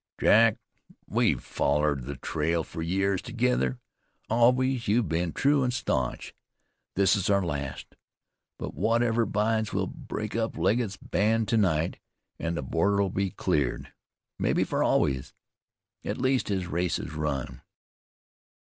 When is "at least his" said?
16.03-16.65